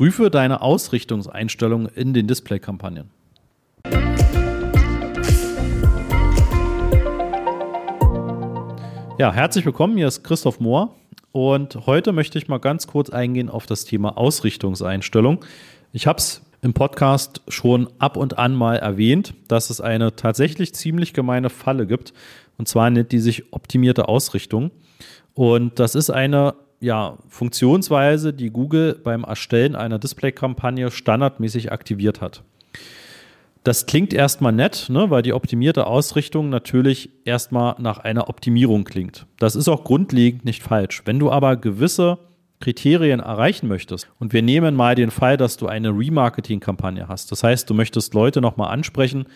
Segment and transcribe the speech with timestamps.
[0.00, 3.10] Prüfe deine Ausrichtungseinstellungen in den Display-Kampagnen.
[9.18, 9.98] Ja, herzlich willkommen.
[9.98, 10.94] Hier ist Christoph Mohr
[11.32, 15.44] und heute möchte ich mal ganz kurz eingehen auf das Thema Ausrichtungseinstellung.
[15.92, 20.74] Ich habe es im Podcast schon ab und an mal erwähnt, dass es eine tatsächlich
[20.74, 22.14] ziemlich gemeine Falle gibt.
[22.56, 24.70] Und zwar nennt die sich optimierte Ausrichtung.
[25.34, 32.42] Und das ist eine ja, Funktionsweise, die Google beim Erstellen einer Display-Kampagne standardmäßig aktiviert hat.
[33.62, 39.26] Das klingt erstmal nett, ne, weil die optimierte Ausrichtung natürlich erstmal nach einer Optimierung klingt.
[39.38, 41.02] Das ist auch grundlegend nicht falsch.
[41.04, 42.18] Wenn du aber gewisse
[42.60, 47.42] Kriterien erreichen möchtest, und wir nehmen mal den Fall, dass du eine Remarketing-Kampagne hast, das
[47.42, 49.26] heißt, du möchtest Leute nochmal ansprechen,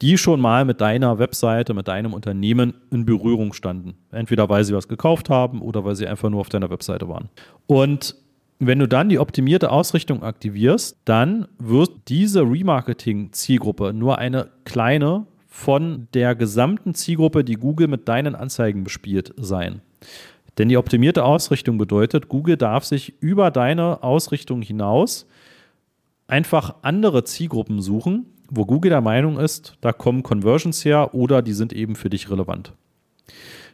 [0.00, 3.94] die schon mal mit deiner Webseite, mit deinem Unternehmen in Berührung standen.
[4.12, 7.28] Entweder weil sie was gekauft haben oder weil sie einfach nur auf deiner Webseite waren.
[7.66, 8.14] Und
[8.60, 16.06] wenn du dann die optimierte Ausrichtung aktivierst, dann wird diese Remarketing-Zielgruppe nur eine kleine von
[16.14, 19.80] der gesamten Zielgruppe, die Google mit deinen Anzeigen bespielt, sein.
[20.56, 25.26] Denn die optimierte Ausrichtung bedeutet, Google darf sich über deine Ausrichtung hinaus
[26.26, 31.52] einfach andere Zielgruppen suchen, wo Google der Meinung ist, da kommen Conversions her oder die
[31.52, 32.72] sind eben für dich relevant.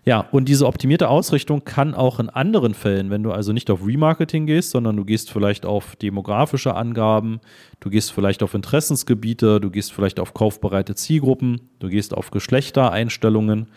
[0.07, 3.87] Ja, und diese optimierte Ausrichtung kann auch in anderen Fällen, wenn du also nicht auf
[3.87, 7.41] Remarketing gehst, sondern du gehst vielleicht auf demografische Angaben,
[7.81, 13.69] du gehst vielleicht auf Interessensgebiete, du gehst vielleicht auf kaufbereite Zielgruppen, du gehst auf Geschlechtereinstellungen.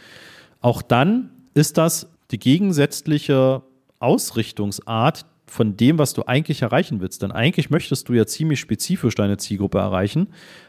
[0.60, 3.62] Auch dann ist das die gegensätzliche
[4.00, 7.24] Ausrichtungsart von dem, was du eigentlich erreichen willst.
[7.24, 10.28] Denn eigentlich möchtest du ja ziemlich spezifisch deine Zielgruppe erreichen.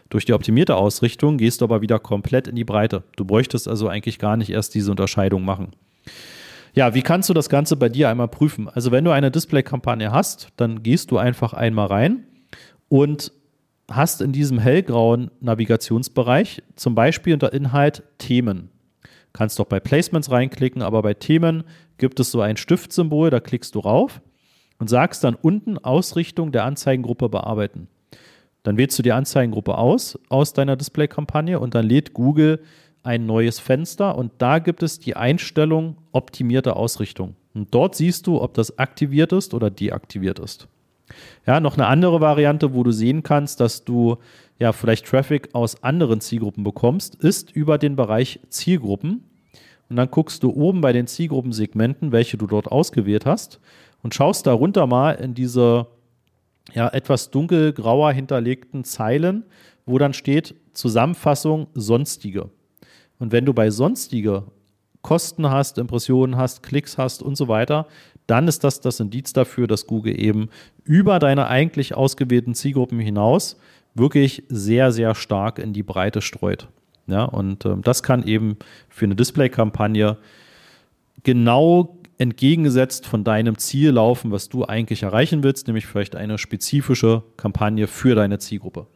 [0.09, 3.03] Durch die optimierte Ausrichtung gehst du aber wieder komplett in die Breite.
[3.17, 5.73] Du bräuchtest also eigentlich gar nicht erst diese Unterscheidung machen.
[6.75, 8.69] Ja, wie kannst du das Ganze bei dir einmal prüfen?
[8.69, 12.25] Also wenn du eine Display-Kampagne hast, dann gehst du einfach einmal rein
[12.89, 13.33] und
[13.91, 18.71] hast in diesem hellgrauen Navigationsbereich zum Beispiel unter Inhalt Themen.
[19.33, 21.65] Kannst doch bei Placements reinklicken, aber bei Themen
[21.97, 24.21] gibt es so ein Stiftsymbol, da klickst du rauf
[24.79, 27.89] und sagst dann unten Ausrichtung der Anzeigengruppe bearbeiten.
[28.63, 32.61] Dann wählst du die Anzeigengruppe aus aus deiner Display-Kampagne und dann lädt Google
[33.03, 37.37] ein neues Fenster und da gibt es die Einstellung optimierte Ausrichtung.
[37.55, 40.69] Und dort siehst du, ob das aktiviert ist oder deaktiviert ist.
[41.47, 44.19] Ja, noch eine andere Variante, wo du sehen kannst, dass du
[44.59, 49.25] ja vielleicht Traffic aus anderen Zielgruppen bekommst, ist über den Bereich Zielgruppen.
[49.89, 53.59] Und dann guckst du oben bei den Zielgruppensegmenten, welche du dort ausgewählt hast
[54.03, 55.87] und schaust darunter mal in diese
[56.73, 59.45] ja, etwas dunkelgrauer hinterlegten Zeilen,
[59.87, 62.51] wo dann steht Zusammenfassung Sonstige.
[63.19, 64.45] Und wenn du bei Sonstige
[65.03, 67.87] Kosten hast, Impressionen hast, Klicks hast und so weiter,
[68.27, 70.51] dann ist das das Indiz dafür, dass Google eben
[70.85, 73.59] über deine eigentlich ausgewählten Zielgruppen hinaus
[73.95, 76.69] wirklich sehr, sehr stark in die Breite streut.
[77.07, 78.59] Ja, und ähm, das kann eben
[78.91, 80.19] für eine Display-Kampagne
[81.23, 87.23] genau entgegengesetzt von deinem Ziel laufen, was du eigentlich erreichen willst, nämlich vielleicht eine spezifische
[87.37, 88.89] Kampagne für deine Zielgruppe.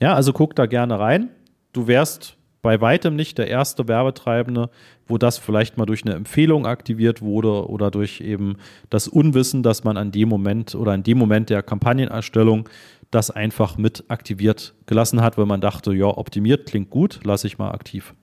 [0.00, 1.30] Ja, also guck da gerne rein.
[1.72, 4.70] Du wärst bei weitem nicht der erste Werbetreibende,
[5.06, 8.56] wo das vielleicht mal durch eine Empfehlung aktiviert wurde oder durch eben
[8.90, 12.68] das Unwissen, dass man an dem Moment oder in dem Moment der Kampagnenerstellung
[13.10, 17.58] das einfach mit aktiviert gelassen hat, weil man dachte, ja, optimiert klingt gut, lasse ich
[17.58, 18.14] mal aktiv.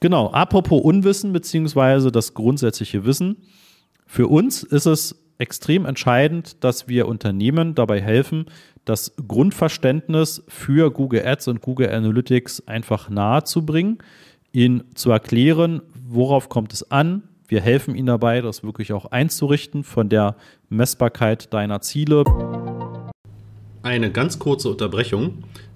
[0.00, 3.36] Genau, apropos Unwissen beziehungsweise das grundsätzliche Wissen.
[4.06, 8.46] Für uns ist es extrem entscheidend, dass wir Unternehmen dabei helfen,
[8.84, 13.98] das Grundverständnis für Google Ads und Google Analytics einfach nahe zu bringen,
[14.52, 17.22] ihnen zu erklären, worauf kommt es an.
[17.48, 20.36] Wir helfen ihnen dabei, das wirklich auch einzurichten von der
[20.68, 22.24] Messbarkeit deiner Ziele.
[23.82, 25.44] Eine ganz kurze Unterbrechung.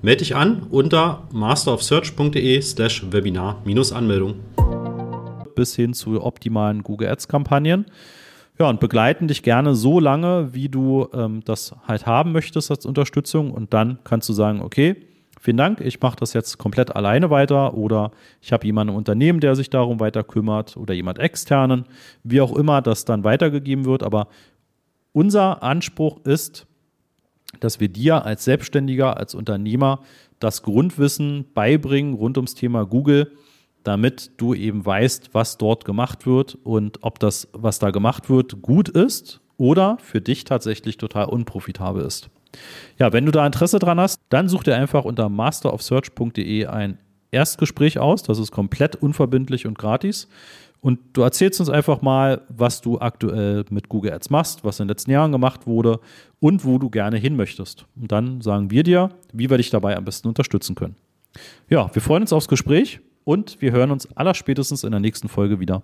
[0.00, 4.36] Melde dich an unter masterofsearch.de slash Webinar-Anmeldung.
[5.56, 7.86] Bis hin zu optimalen Google Ads-Kampagnen.
[8.60, 12.86] Ja, und begleiten dich gerne so lange, wie du ähm, das halt haben möchtest als
[12.86, 13.50] Unterstützung.
[13.50, 14.94] Und dann kannst du sagen, okay,
[15.40, 19.40] vielen Dank, ich mache das jetzt komplett alleine weiter oder ich habe jemanden im Unternehmen,
[19.40, 21.86] der sich darum weiter kümmert oder jemand externen,
[22.22, 24.04] wie auch immer das dann weitergegeben wird.
[24.04, 24.28] Aber
[25.10, 26.67] unser Anspruch ist,
[27.60, 30.00] dass wir dir als Selbstständiger, als Unternehmer
[30.38, 33.32] das Grundwissen beibringen rund ums Thema Google,
[33.84, 38.60] damit du eben weißt, was dort gemacht wird und ob das, was da gemacht wird,
[38.62, 42.30] gut ist oder für dich tatsächlich total unprofitabel ist.
[42.98, 46.98] Ja, wenn du da Interesse dran hast, dann such dir einfach unter masterofsearch.de ein
[47.30, 48.22] Erstgespräch aus.
[48.22, 50.28] Das ist komplett unverbindlich und gratis.
[50.80, 54.84] Und du erzählst uns einfach mal, was du aktuell mit Google Ads machst, was in
[54.84, 55.98] den letzten Jahren gemacht wurde
[56.40, 57.86] und wo du gerne hin möchtest.
[58.00, 60.94] Und dann sagen wir dir, wie wir dich dabei am besten unterstützen können.
[61.68, 65.60] Ja, wir freuen uns aufs Gespräch und wir hören uns allerspätestens in der nächsten Folge
[65.60, 65.82] wieder.